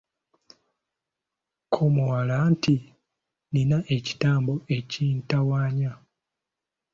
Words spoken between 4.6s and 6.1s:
ekintawaanya!"